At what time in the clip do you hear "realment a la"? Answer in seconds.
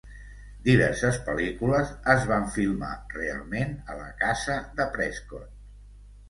3.19-4.09